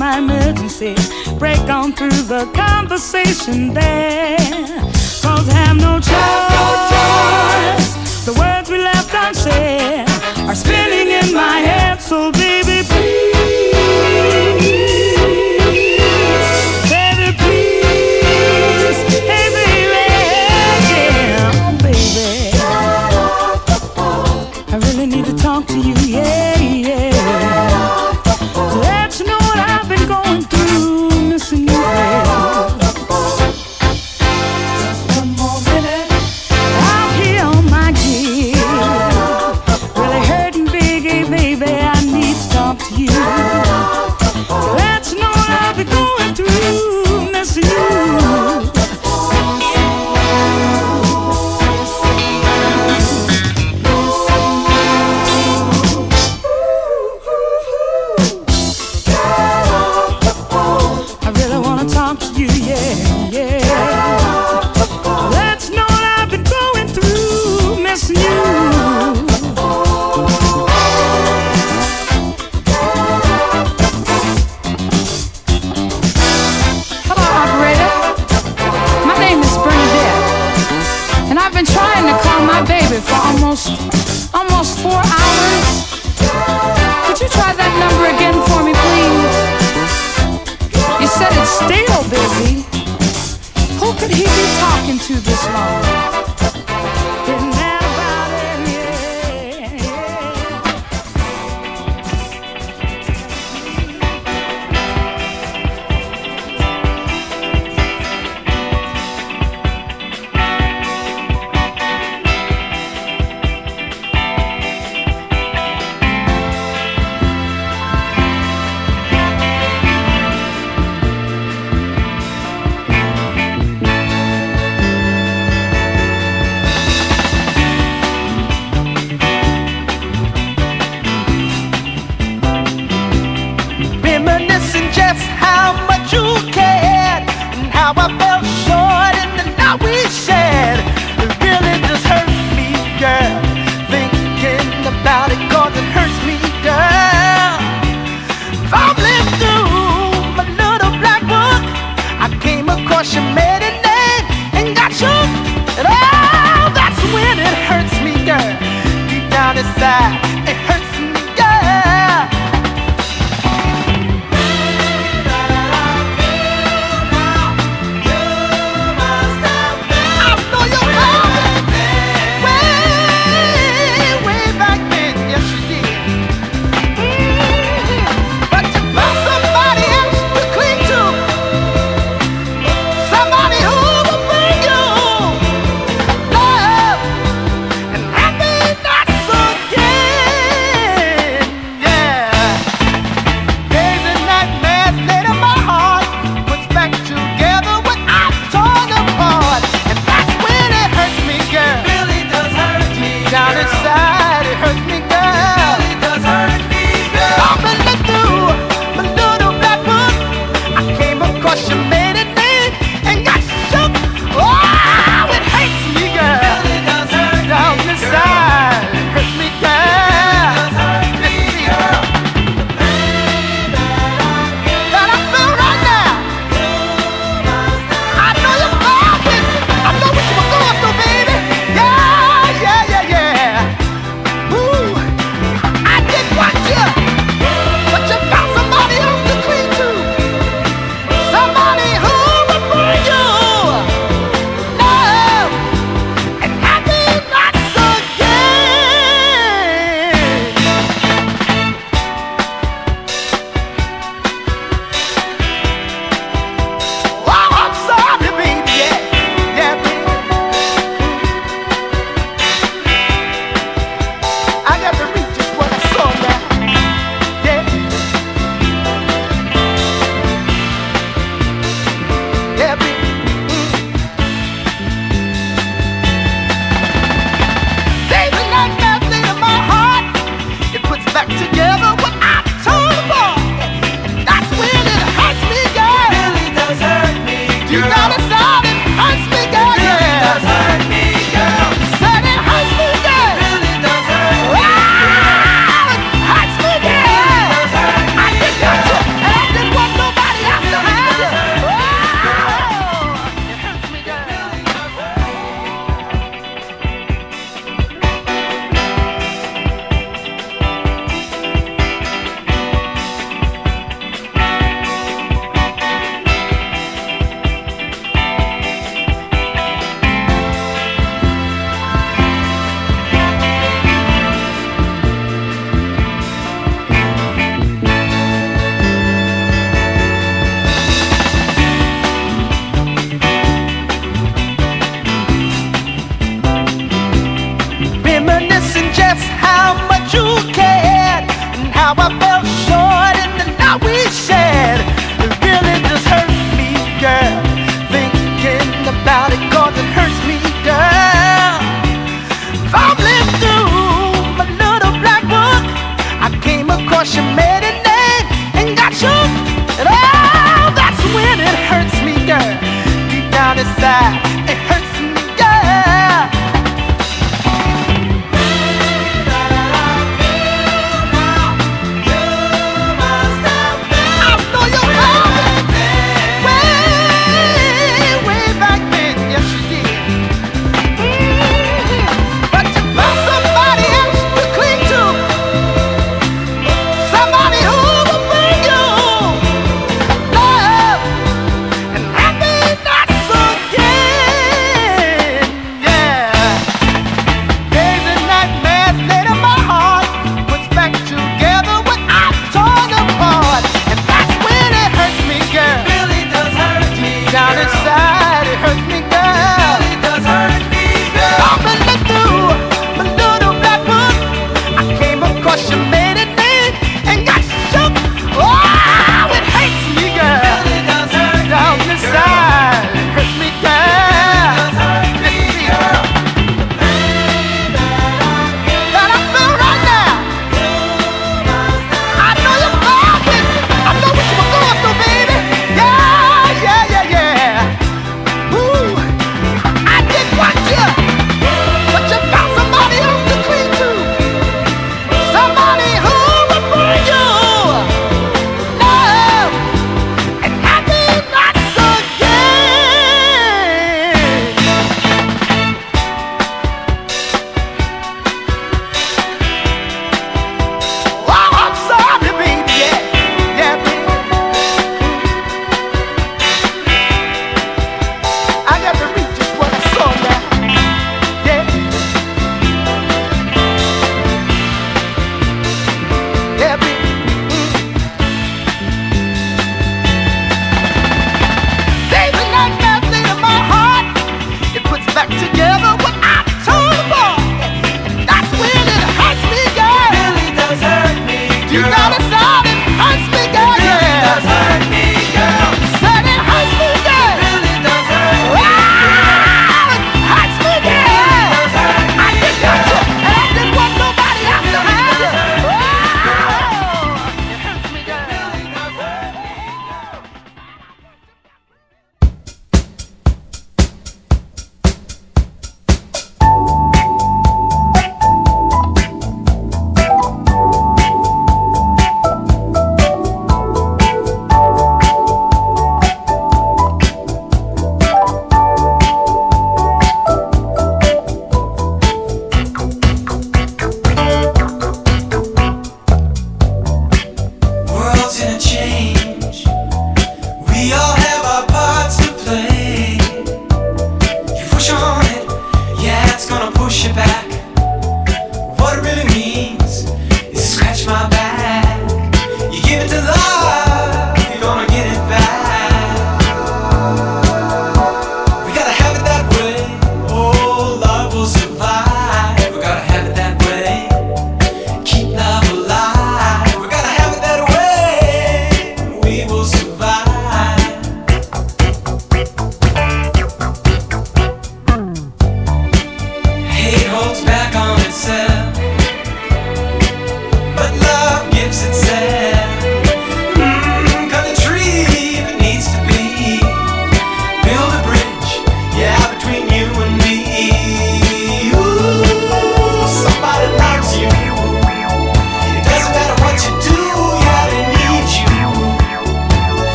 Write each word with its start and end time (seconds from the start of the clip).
my 0.00 0.16
emergency. 0.16 0.94
Break 1.38 1.60
on 1.68 1.92
through 1.92 2.22
the 2.22 2.50
conversation 2.54 3.74
there. 3.74 4.38
Cause 5.20 5.46
I 5.46 5.56
have 5.66 5.76
no 5.76 6.00
choice. 6.00 6.14
The 8.24 8.32
words 8.32 8.70
we 8.70 8.78
left 8.78 9.12
unsaid 9.12 10.08
are 10.48 10.54
spinning 10.54 11.08
in 11.20 11.34
my 11.34 11.58
head, 11.58 12.00
so 12.00 12.32
baby, 12.32 12.82
please. 12.88 13.19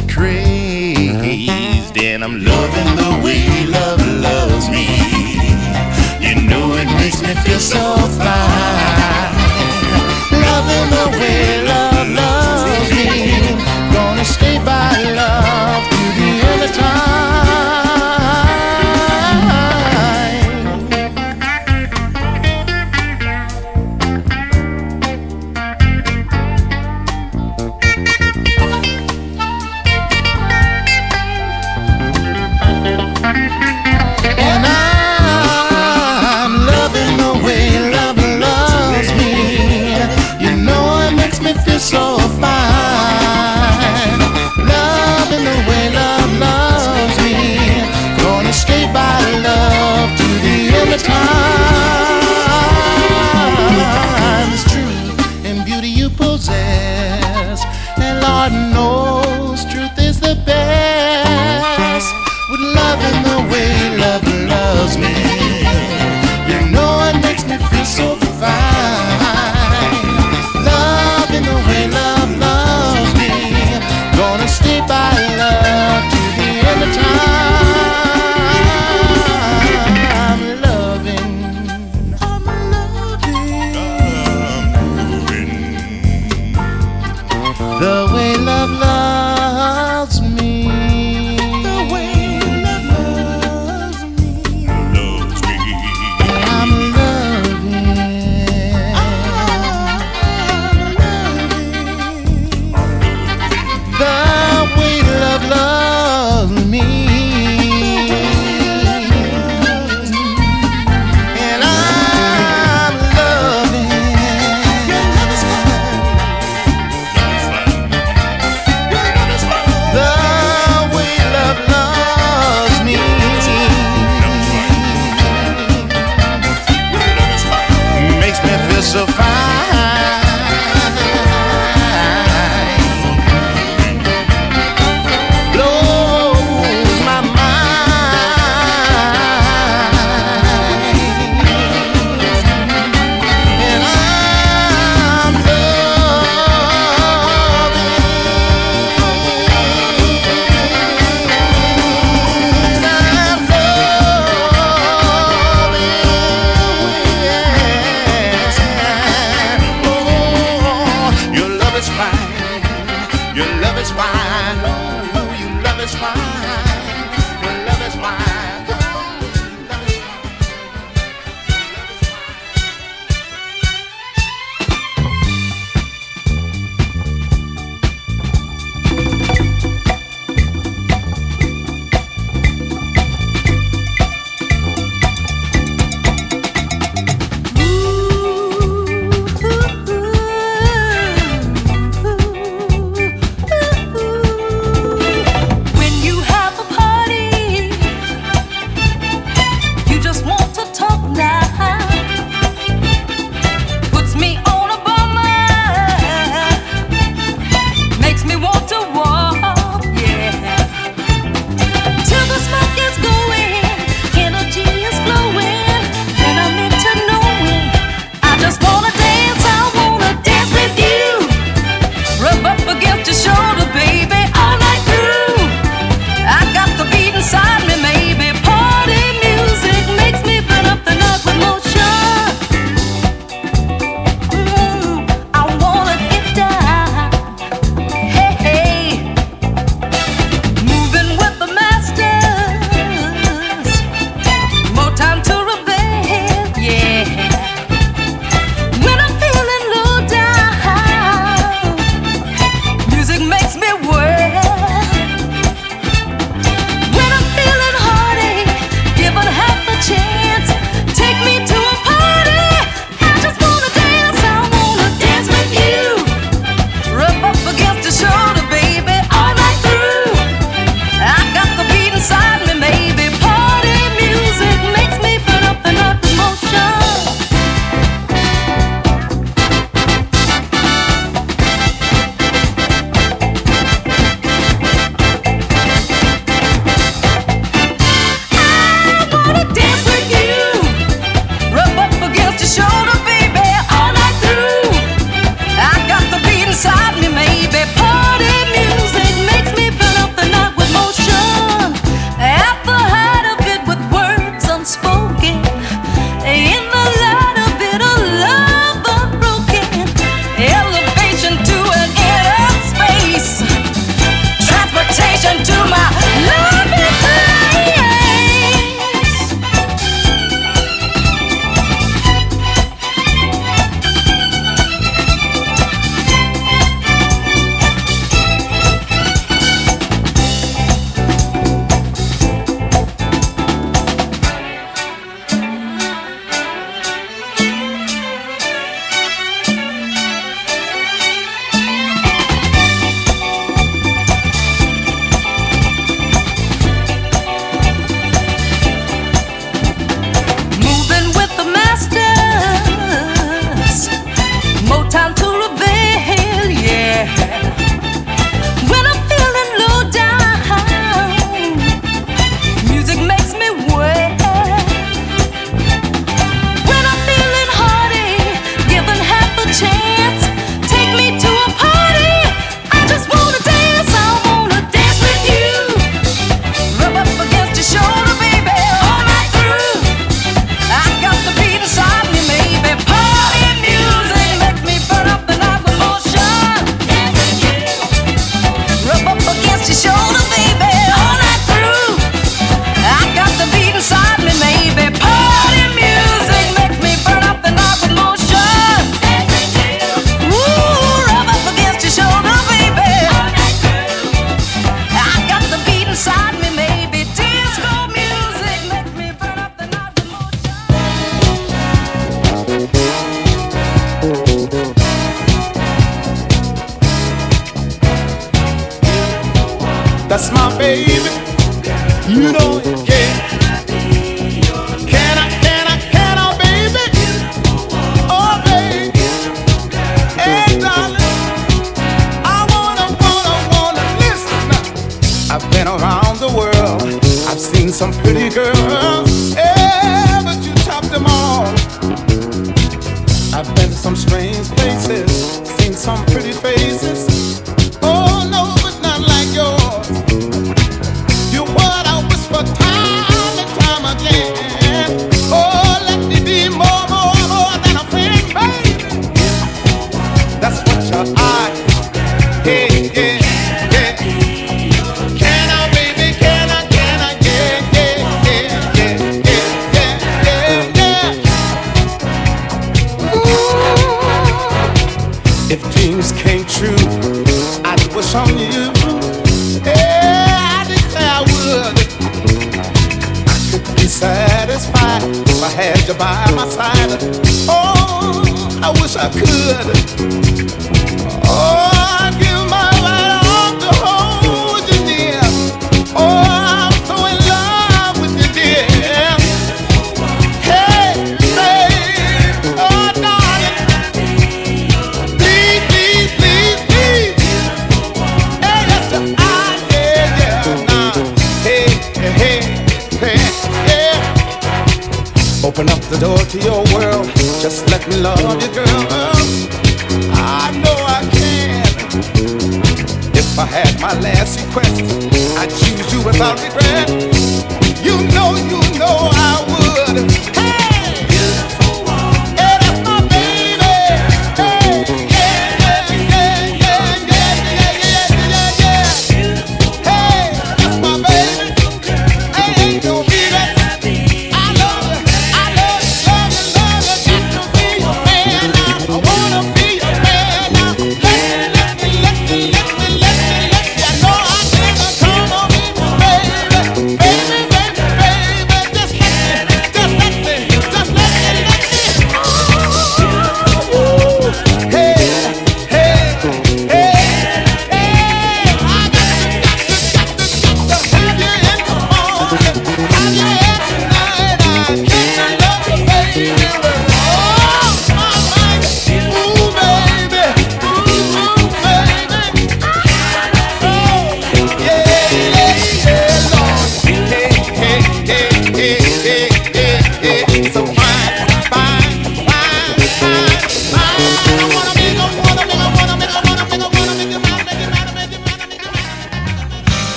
me 0.00 0.08
crazed, 0.12 1.98
and 1.98 2.22
I'm 2.24 2.44
loving 2.44 2.96
the 2.96 3.20
way 3.24 3.66
love 3.66 4.00
loves 4.20 4.68
me. 4.68 4.86
You 6.20 6.48
know 6.48 6.74
it 6.74 6.86
makes 6.98 7.22
me 7.22 7.34
feel 7.42 7.60
so 7.60 7.96
fine. 8.18 8.47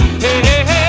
Hey, 0.00 0.42
hey, 0.42 0.64
hey. 0.64 0.83